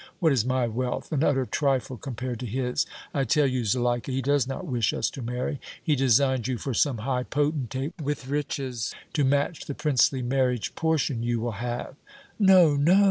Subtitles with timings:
[0.17, 1.11] What is my wealth?
[1.11, 2.87] An utter trifle compared to his.
[3.13, 5.61] I tell you, Zuleika, he does not wish us to marry.
[5.83, 11.21] He designs you for some high potentate with riches to match the princely marriage portion
[11.21, 11.97] you will have!"
[12.39, 12.99] "No, no!"